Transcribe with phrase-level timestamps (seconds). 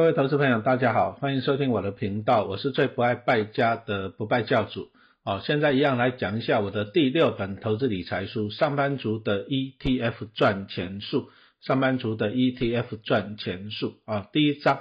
[0.00, 4.88] 各位投资朋友，大家好，欢迎收听我的频道，我是最不爱败家的不败教主。
[5.24, 11.24] 哦，现在一样来讲一下我的第六本投资理财书《上班族的 ETF 赚钱术》。
[11.60, 14.78] 上班族的 ETF 赚钱术啊，第一章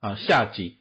[0.00, 0.78] 啊，下集，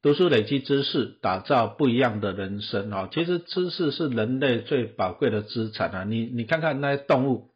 [0.00, 3.08] 读书累积知识，打造不一样的人生啊。
[3.12, 6.04] 其实知识是人类最宝贵的资产啊。
[6.04, 7.48] 你你看看那些动物，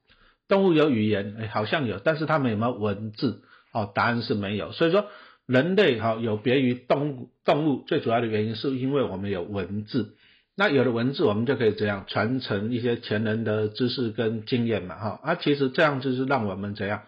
[0.49, 3.43] 动物有语言，哎，好像有，但是它们有没有文字？
[3.73, 4.73] 哦，答案是没有。
[4.73, 5.07] 所以说。
[5.49, 10.15] 人类哈有别于动物动物，最主要的原因是因为我们有文字，
[10.55, 17.05] 那有了文字，我们就可以怎样传承一些前人的知识跟经验嘛哈，啊其实这样就是让我们怎样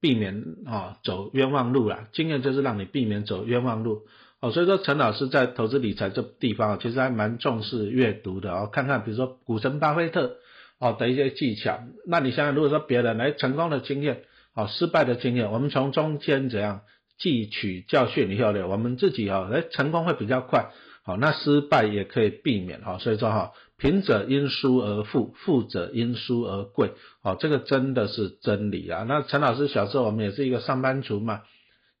[0.00, 4.06] 避免啊走冤枉路啦，经验就是让你避免走冤枉路。
[4.40, 10.38] 哦，所以说陈老师在投资理财这地方其实还蛮重视阅读的哦，看看比如说股神巴菲特
[10.80, 14.22] 哦的一些技巧，那你想想如果说别人来成功的经验，
[14.54, 16.80] 哦失败的经验，我们从中间怎样？
[17.22, 20.70] 汲取教训以后呢，我们自己哈，哎，成功会比较快，
[21.04, 22.98] 好，那失败也可以避免哈。
[22.98, 29.04] 所以说哈，贫者因输而富，富者因输而贵，好，这个真的是真理啊。
[29.06, 31.42] 那陈老师小时候我们也是一个上班族嘛，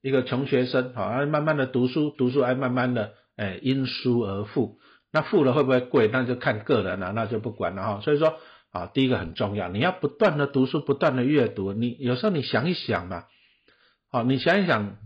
[0.02, 4.78] 一个穷学生，好，慢慢的读书，读书哎，慢慢的哎，因输而富，
[5.12, 6.08] 那富了会不会贵？
[6.12, 8.00] 那就看个人了，那就不管了哈。
[8.02, 8.34] 所以说
[8.72, 13.22] 啊，第一个很重要，你要不断的读书，不断的阅读，你有时候你想一想嘛。
[14.14, 14.98] 好，你想一想，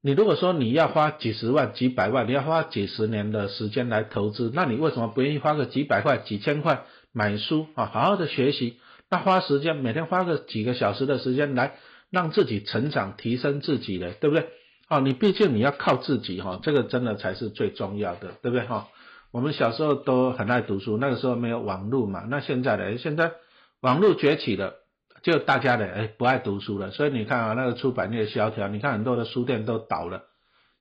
[0.00, 7.86] 你如果说你要花几十万、几百万，你要花几十年的时间来投资，那你为什么不愿意花个几百块、几千块买书啊？
[7.86, 8.78] 好好的学习，
[9.10, 11.74] 那花时间，每天花个几个小时的时间来
[12.10, 14.46] 让自己成长、提升自己的，对不对？
[14.88, 18.86] 哦，你毕竟你要靠自己哈，这个真的才是最重要的，对不对哈？
[19.32, 22.98] 我们小时候都很爱读书，那个时候没有网络嘛，那现在呢？
[22.98, 23.32] 现在
[23.80, 24.74] 网络崛起了。
[25.22, 30.24] 就大家的哎不爱读书了，所以你看啊那个出版业萧条，你看很多的书店都倒了。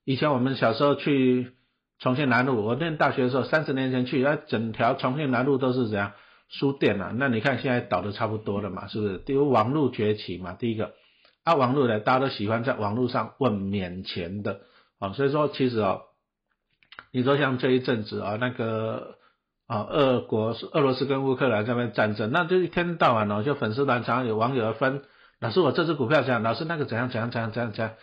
[0.04, 1.52] 以前我们小时候去
[2.00, 6.14] 重庆南路，我念大学的时候，三十年前去，那整条重庆南路都是怎样
[6.50, 7.14] 书店啊？
[7.16, 9.22] 那你看现在倒的差不多了嘛，是不是？
[9.28, 10.94] 因为网络崛起嘛，第一个
[11.44, 14.62] 啊网络呢，大家都喜欢在网络上问免钱的
[14.98, 16.02] 啊，所以说其实哦，
[17.12, 19.21] 你说像这一阵子啊那个。
[19.72, 25.04] 啊，俄国俄罗斯跟乌克兰这边战争，那就一天到晚哦，就粉丝团常常有网友分，
[25.40, 27.94] 老师我这只股票怎样，老师那个怎样怎样怎样怎样怎样，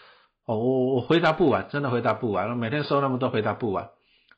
[0.46, 3.90] 哦我我回答不完，真的回答不完，每天收那么多回答不完。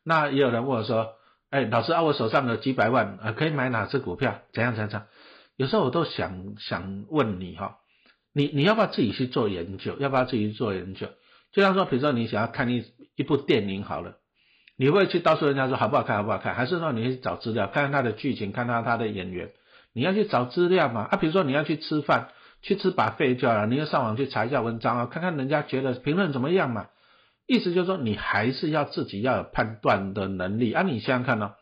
[0.02, 1.12] 那也有人问我说，
[1.50, 4.40] 哎老师啊我手上有几百万啊，可以买哪只股票？
[4.52, 5.06] 怎样怎样怎样？
[5.54, 7.76] 有时候我都想想问你哈，
[8.34, 9.94] 你你要不要自己去做研究？
[10.00, 11.06] 要不要自己去做研究？
[11.52, 14.16] 就像说，比如说你想要看一一部电影好了。
[14.80, 19.50] 你会去告诉人家说好不好看好不好看，还是说你去找资料，看看他的剧情，看看他的演员？
[19.92, 21.02] 你要去找资料嘛？
[21.10, 22.28] 啊，比如说你要去吃饭，
[22.62, 26.86] 去吃把费就好了，你要上网去查一下文章啊，看看人家觉得评论怎么样嘛？
[27.46, 30.80] 意思就是说你还是要自己要有判断的能力啊。
[30.80, 31.56] 你想想看哦，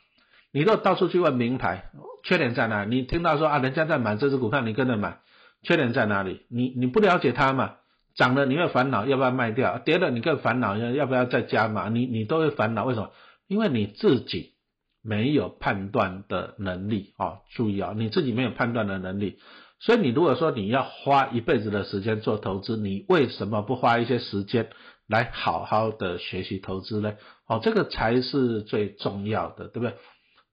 [0.52, 1.90] 你都到处去问名牌，
[2.22, 2.84] 缺点在哪？
[2.84, 5.18] 你听到说啊人家在买这只股票，你跟着买，
[5.64, 6.46] 缺点在哪里？
[6.48, 7.77] 你你不了解它嘛？
[8.18, 13.10] 涨了你会烦恼要不要卖掉，跌了你更烦恼要要不要再加码，你你都会烦恼，为什么？
[13.46, 14.54] 因为你自己
[15.02, 17.38] 没有判断的能力啊！
[17.54, 19.38] 注意啊，你自己没有判断的能力，
[19.80, 24.68] 所以你如果说你要花一辈子的时间做投资，你为什么不花一些时间
[25.06, 27.14] 来好好的学习投资呢？
[27.46, 29.94] 哦，这个才是最重要的，对不对？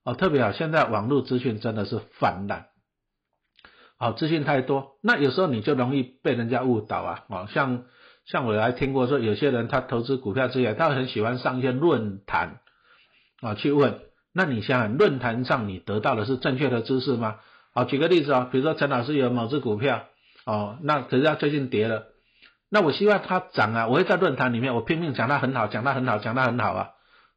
[0.04, 2.68] 哦，特别好，现在网络资讯真的是泛滥。
[3.98, 7.24] 好，资讯太多，那有时候你就容易被人家误导啊！
[7.30, 7.86] 哦，像
[8.26, 12.60] 像我还听过说，有些人他投资股票之前，他很喜欢上一些论坛
[13.42, 14.00] 啊去问。
[14.34, 17.38] 那你想想，论坛上你得到的是正确的知识吗？
[17.74, 20.04] 好，举个例子啊，比如说陈老师有某只股票
[20.46, 22.08] 哦，那可是他最近跌了，
[22.70, 26.90] 那我希望它涨啊，我会在论坛里面我拼命讲它很好，讲它很好，讲它很好啊，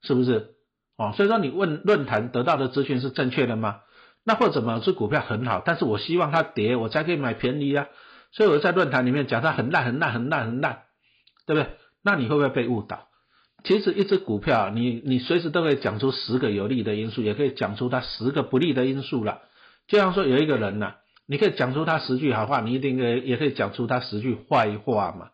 [0.03, 0.55] 是不是？
[0.97, 3.83] 哦，所以说你问论坛得到的资讯是正确的吗？
[4.25, 7.89] 那或者某只股票很好，但是我希望它跌，我才可以买便宜啊。
[8.33, 10.83] 所以我在论坛里面讲它很烂、很烂、很烂、很烂，
[11.47, 11.71] 对不对？
[12.03, 13.09] 那你会不会被误导？
[13.65, 19.41] 其实一只股票，你你随时都可以讲出十个有利的因素，也可以讲出它十个不利的因素了。
[19.89, 20.93] 就像说有一个人呢，
[21.27, 25.31] 你可以讲出他十句好话，你一定可以也可以讲出他十句坏话嘛。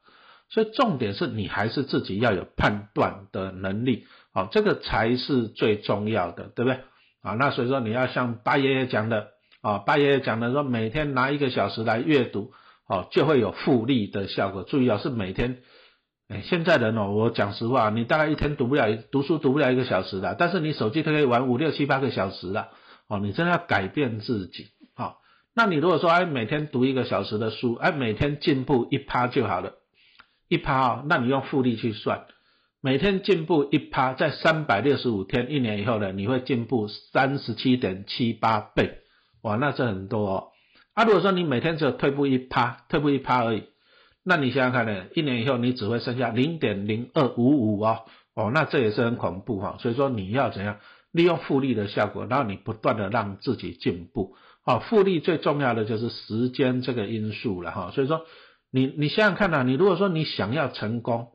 [0.50, 6.81] 所以重点是你还是自己要有判断的能力，好，这个才是最重要的，对不对？
[7.25, 9.29] 啊，那所以说你要像八爷爷讲的
[9.62, 12.53] 啊，八爷爷讲的说每天拿一个小时来阅读，
[12.87, 14.62] 哦，就会有复利的效果。
[14.62, 15.62] 注意啊，是每天。
[16.29, 22.69] 哎，现在人哦，我讲实话，你大概一天读不了读书读不了一个小时的，但是你手机可以玩五六七八个小时的。
[23.09, 24.69] 哦，你真的要改变自己。
[24.94, 25.19] 好，
[25.55, 29.75] 那你如果说哎每天读一个小时的书，哎每天进步一趴就好了，
[30.49, 32.25] 一趴哦，那你用复利去算，
[32.84, 38.98] 每天进步一趴，在三百六十五天一年以后呢，你会进步三十七点七八倍，
[39.40, 40.48] 哇，那是很多哦。
[40.92, 43.62] 啊，如果说你每天只有退步一趴，退步一趴而已，
[44.22, 48.00] 那你想想看呢，一年以后你只会剩下零点零二五五哦，
[48.34, 49.78] 哦，那这也是很恐怖哈。
[49.81, 50.76] 所以说你要怎样
[51.10, 54.36] 利用复利的效果，然后你不断的让自己进步。
[54.62, 57.92] 好，复利最重要的就是时间这个因素了哈。
[57.94, 58.26] 所以说
[58.70, 61.28] 你你想想看呐，你如果说你想要成功，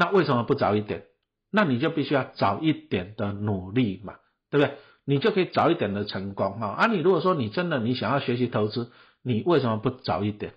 [0.00, 1.04] 那为什么不早一点？
[1.52, 4.14] 那你就必须要早一点的努力嘛，
[4.50, 4.76] 对不对？
[5.04, 6.68] 你就可以早一点的成功哈。
[6.68, 8.90] 啊，你如果说你真的你想要学习投资，
[9.22, 10.54] 你为什么不早一点？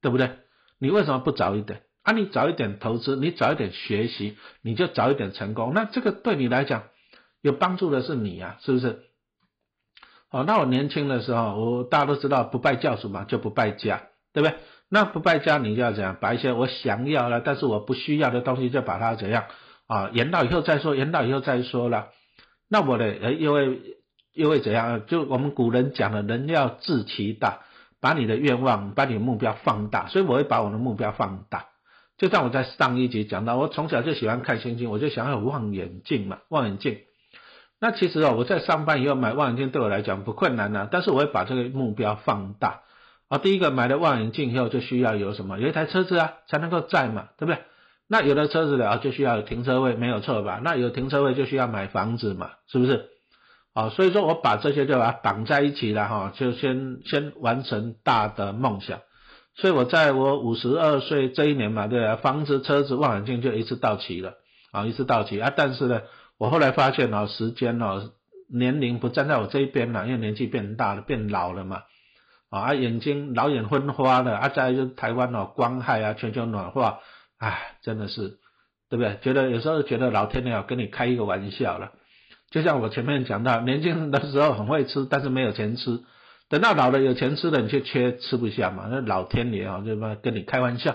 [0.00, 0.32] 对不对？
[0.80, 1.82] 你为什么不早一点？
[2.02, 5.74] 啊，你早一点投资，你早一点学习，你就早一点成功。
[5.74, 6.82] 那这个对你来讲
[7.40, 9.04] 有帮助的是你呀，是不是？
[10.32, 14.58] 哦，那我年轻的时候，我大家都知道不败教主嘛，就不败家，对不对？
[14.94, 16.18] 那不败家，你就要怎样？
[16.20, 19.44] 把一些我想要了，但是我不需要的东西，就把它怎样
[19.86, 20.10] 啊？
[20.12, 22.08] 延到以后再说，延到以后再说了。
[22.68, 23.80] 那我的呃，因为
[24.34, 25.06] 因为怎样？
[25.06, 27.60] 就我们古人讲的，人要志其大，
[28.02, 30.08] 把你的愿望，把你的目标放大。
[30.08, 31.68] 所以我会把我的目标放大。
[32.18, 36.98] 就像我在上一集讲到，我从小就喜欢看星星，我就想要望远镜嘛，望远镜。
[37.80, 42.82] 那其实哦，我在上班以后买望远镜对我来讲不困难呐，但是我会把这个目标放大
[43.32, 43.38] 啊。
[43.38, 45.58] 第一个买了望远镜以后就需要有什么？
[45.58, 47.62] 有一台车子啊，才能够载嘛，对不对？
[48.08, 50.60] 那有了车子了啊就需要有停车位，没有错吧？
[50.62, 53.06] 那有停车位就需要买房子嘛，是不是？
[53.72, 59.00] 啊，所以说我把这些就把它绑在一起了哈，就先先完成大的梦想。
[59.54, 64.34] 所以我在我五十二岁这一年嘛，对啊，房子、车子、望远镜就一次到齐了
[64.72, 66.02] 啊，一次到齐啊，但是呢。
[66.38, 68.10] 我后来发现哦，时间哦，
[68.52, 71.82] 年龄不站在我这一边了，因为年纪变大了，变老了嘛，
[72.52, 77.00] 啊，眼睛老眼昏花了，啊，再就台湾哦，光害啊，全球暖化，
[77.38, 78.38] 唉，真的是，
[78.90, 79.16] 对不对？
[79.22, 81.92] 觉得有时候觉得老天爷要跟你开一个玩笑了，
[82.50, 86.00] 就像我前面讲到，年轻的时候很会吃，但是没有钱吃，
[86.50, 90.94] 等到老了有钱吃了，你却缺吃不下嘛，那老天爷啊，就嘛跟你开玩笑，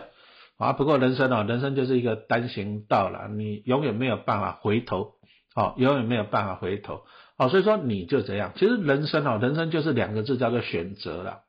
[0.60, 5.18] 啊，不过人生哦，人生就是一个单行道了，你永远没有办法回头。
[5.56, 7.02] 好，永远没有办法回头。
[7.36, 8.52] 好，所以说你就这样。
[8.58, 11.40] 其实人生哦，人生就是两个字，叫做选择了。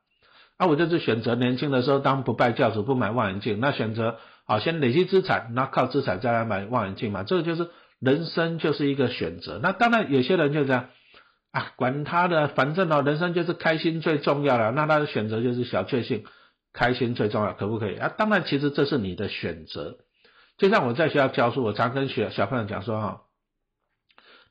[0.59, 3.61] 啊，我就是选择年轻的时候当不败教主，不买望远镜。
[3.61, 7.23] 那选择好，先累积资产，那靠资产再来买望远镜嘛。
[7.23, 9.57] 这个就是人生就是一个选择。
[9.63, 10.89] 那当然有些人就这样
[11.53, 14.71] 啊，管他的，反正哦，人生就是开心最重要了。
[14.71, 16.25] 那他的选择就是小确幸，
[16.73, 18.09] 开心最重要，可不可以啊？
[18.09, 19.95] 当然，其实这是你的选择。
[20.57, 23.21] 就像我在学校教书，我常跟学小朋友讲说哈。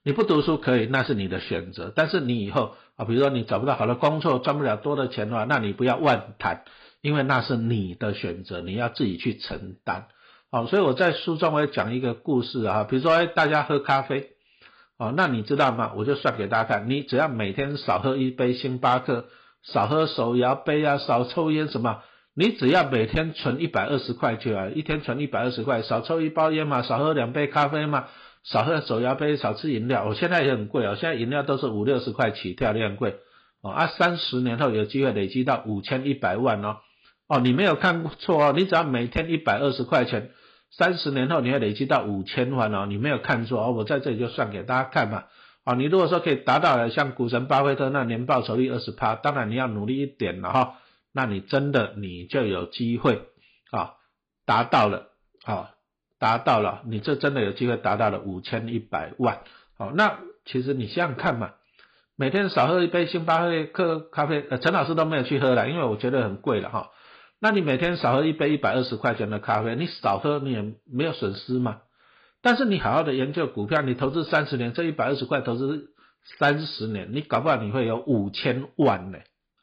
[0.09, 1.93] 你不读书可以，那是你的选择。
[1.95, 6.65] 但是你以后啊，比如说你找不到好的工作，赚不了多的钱的话，那你不要妄谈，
[7.03, 10.07] 因为那是你的选择，你要自己去承担。
[10.51, 14.31] 好，所以我在书中我也讲一个故事啊，比如说大家喝咖啡，
[14.97, 15.93] 哦，那你知道吗？
[15.95, 19.27] 我就算给大家看，你只要每天少喝一杯星巴克，
[19.63, 22.01] 少喝手摇杯啊，少抽烟什么，
[22.35, 28.07] 你只要每天存一百二十块就啊，一天存一百二十块，少抽一包烟嘛，少喝两杯咖啡嘛。
[28.45, 30.05] 少喝手摇杯，少吃饮料。
[30.07, 33.17] 我现在也很贵哦，现在饮料都是五六十块起跳，也很贵
[33.61, 33.71] 哦。
[33.71, 36.79] 啊，三十年后有机会累积到五千一百万哦。
[37.27, 40.31] 哦，你没有看错哦，你只要每天一百二十块钱，
[40.71, 43.73] 三十年后你会累积到五千万哦，你没有看错哦。
[43.73, 45.25] 我在这里就算给大家看嘛。
[45.65, 50.79] 啊，你如果说可以达到了像股神巴菲特那年报酬率二十趴，当然你要努力一点了哈。
[51.13, 53.23] 那你真的你就有机会
[53.71, 53.95] 啊，
[54.47, 55.09] 达到了
[55.45, 55.71] 啊。
[56.19, 59.41] 达到了，你这真的有机会达到了五千一百万。
[59.77, 61.53] 好，那其实你想想看嘛，
[62.17, 66.91] 每天少喝一杯星巴克咖啡，呃，陈老师都没有去喝了，因为我觉得很贵了哈。
[67.41, 71.83] 那你每天少喝一杯一百二十块钱的咖啡，你少喝你也没有损失嘛。
[72.43, 75.93] 但是你好好的研究股票，你投资三十年，这一百二十块投资
[76.39, 79.19] 三十年，你搞不好你会有五千万呢，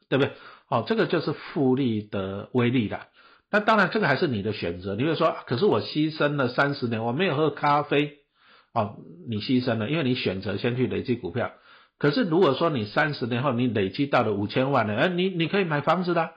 [0.08, 0.32] 对不对？
[0.68, 3.08] 好，这个就是复利的威力了。
[3.56, 4.96] 那当然，这个还是你的选择。
[4.96, 8.18] 你会说，可是我牺牲了三十年，我没有喝咖啡，
[8.74, 8.98] 哦，
[9.30, 11.54] 你牺牲了，因为你选择先去累积股票。
[11.98, 14.98] 可是如果说你三十年后你累积到了五千万呢？
[14.98, 16.32] 哎，你你可以买房子的，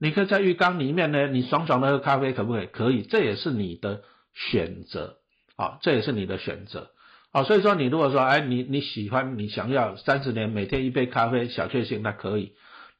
[0.00, 2.66] 你可以在浴缸里面呢，你爽爽的喝咖啡，可不可以？
[2.68, 4.00] 可以，这也是你的
[4.32, 5.18] 选择，
[5.56, 6.88] 啊，这也是你的选择，
[7.32, 12.54] 啊，所以说你如果说，哎，你你喜欢，你想要三十年每天一杯咖啡小确幸，那可以。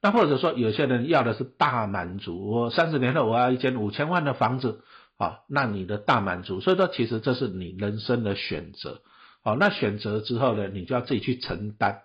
[0.06, 4.84] 那或者说有些人要的是大满足，我三十年后我要一间五千万的房子，
[5.18, 9.00] 好，那你的大满足，所以说其实这是你人生的选择，
[9.42, 12.02] 好，那选择之后呢，你就要自己去承担，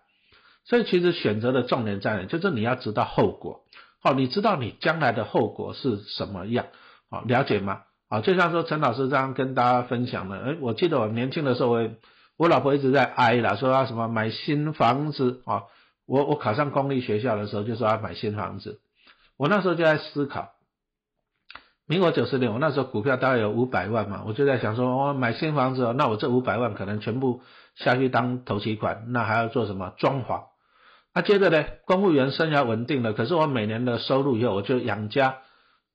[0.66, 2.26] 所以其实选择的重点在哪？
[2.26, 3.66] 就是你要知道后果，
[4.02, 6.66] 好，你知道你将来的后果是什么样，
[7.08, 7.82] 好，了解吗？
[8.10, 11.88] 啊，就像说陈老师这样跟大家分享的，哎，我记得我年轻的时候，我
[12.36, 15.66] 我老婆一直在哀了，说要什么买新房子啊，
[16.12, 18.82] 我我考上公立学校的时候就说要买新房子，
[19.38, 20.50] 我那时候就在思考，
[21.88, 27.40] 民国九十年，我那时候股票大概有五百万嘛，我就在想说，我买新房子，那我这五百万可能全部
[27.76, 30.44] 下去当投期款，那还要做什么装潢？
[31.14, 35.38] 那接着呢，公务员生涯稳定了，可是我每年的收入以后，我就养家。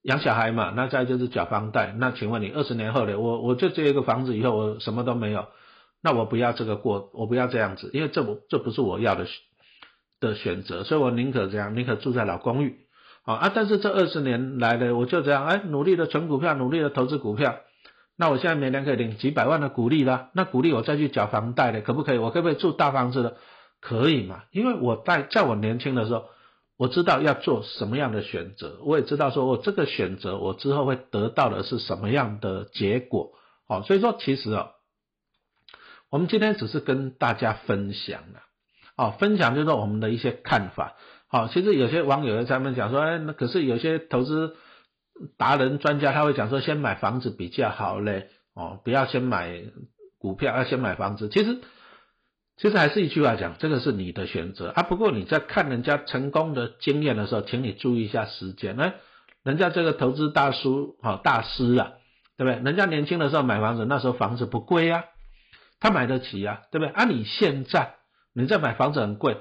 [0.03, 1.93] 养小孩嘛，那再就是缴房贷。
[1.99, 3.19] 那请问你二十年后呢？
[3.19, 5.49] 我我就这一个房子以后我什么都没有，
[6.01, 9.27] 那我不要这个过，我不要这样子，因为这不这不是我要的
[10.21, 12.87] 的选择，所以我宁可这样，宁可住在老公寓
[13.25, 13.53] 啊啊！
[13.55, 17.57] 但是这二十年来呢，我就这样哎，努力的存股票，努力的投资股票。
[18.17, 22.19] 那我现在每年可以领几百万的股利啦，那股利我再去缴房贷的，可不可以？
[22.19, 23.37] 我可不可以住大房子的？
[23.81, 24.45] 可以嘛？
[24.53, 26.25] 因为我在在我年轻的时候。
[26.79, 33.31] 我知道要做什么样的选择，我也知道说我这个选择我之后会得到的是什么样的结果，
[33.67, 34.73] 好，所以说其实啊，
[36.11, 38.43] 我们今天只是跟大家分享了，
[38.97, 40.97] 哦，分享就是我们的一些看法，
[41.29, 44.57] 好，其实有些网友在那讲说，哎，那可是有些投资
[45.37, 49.63] 达人专家他会讲说，先买房子比较好嘞，哦，不要先买
[50.19, 51.61] 股票，要先买房子，其实。
[52.59, 54.83] 其实还是一句话讲，这个是你的选择啊。
[54.83, 58.81] 不过你在看人家成功的经验的时候，请你注意一下时间。
[58.81, 58.95] 哎，
[59.43, 61.93] 人家这个投资大叔啊，大师啊，
[62.39, 62.63] 对不对？
[62.65, 65.05] 人家年轻的时候买房子，那时候房子不贵啊，
[65.81, 66.89] 他买得起啊，对不对？
[66.95, 67.97] 啊，你现在
[68.37, 69.39] 你在买房子很贵，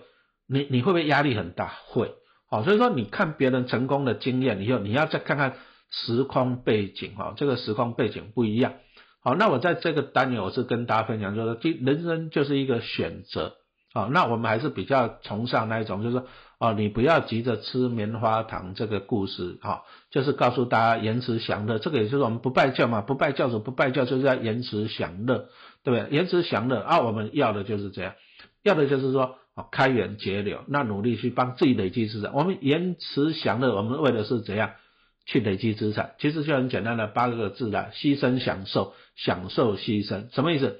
[0.47, 1.73] 你你会不会压力很大？
[1.87, 2.13] 会。
[2.49, 5.55] 好，所以说你看别人成功的经验以后，你要再看看
[5.91, 8.73] 时空背景哈，这个时空背景不一样。
[9.21, 13.55] 好，那我在这个单元我是跟大家分享，就是说，人生就是一个选择。
[13.93, 16.27] 好，那我们还是比较崇尚那一种，就是说，
[16.59, 21.79] 哦，你不要急着吃棉花糖这个故事，哈，就是告诉大家延迟享乐。
[21.79, 25.47] 这个也就是我们不拜教嘛，不拜教主，不拜教就是要延迟享乐，
[25.83, 26.15] 对不对？
[26.15, 28.13] 延迟享乐啊，我们要的就是这样，
[28.65, 32.33] 要的就是说，哦，开源节流，那努力去帮自己累积资产。
[32.33, 34.71] 我们延迟享乐，我们为的是怎样？
[35.27, 40.33] 去累积资产，其实就很简单的八个字啦：牺牲、享受、享受、牺牲。
[40.33, 40.79] 什么意思？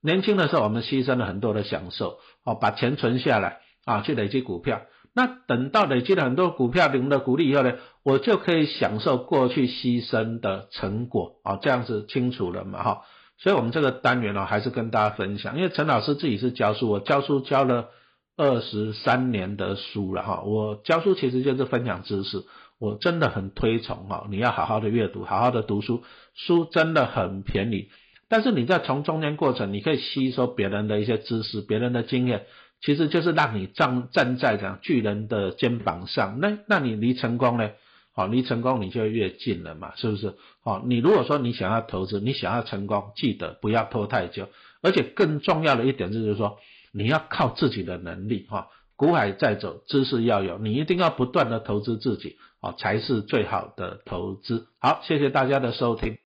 [0.00, 4.82] 年轻的时候我们牺牲了很多的享受，哦，把钱存下来啊，去累积股票。
[5.12, 12.82] 那等到累积了很多股票领了股利以后呢，我就可以享受过去牺牲的成果啊，这样子清楚了嘛？
[12.82, 13.02] 哈，
[13.38, 17.88] 所以我们这个单元呢，还是跟大家分享，因为陈老师自己是教书，我教书教了
[18.36, 22.44] 二十三年的书了哈，我教书其实就是分享知识。
[22.80, 26.02] 我真的很推崇哈，你要好好的阅读，好好的读书，
[26.34, 27.88] 书真的很便宜。
[28.28, 32.46] 但是你在从中间过程，你可以吸收别人的一些知识，别人的经验，
[32.80, 36.40] 其实就是让你站站在讲巨人的肩膀上。
[36.40, 37.70] 那那你离成功呢？
[38.14, 40.34] 好，离成功你就越近了嘛，是不是？
[40.62, 44.48] 好，你如果说你想要投资，你想要成功，记得不要拖太久。
[44.82, 46.58] 而且更重要的一点就是说，
[46.92, 48.68] 你要靠自己的能力哈。
[48.96, 54.68] 股海在走，知识要有，你一定要不断的投资自己，哦，才是最好的投资。
[54.78, 56.16] 好，谢谢大家的收听。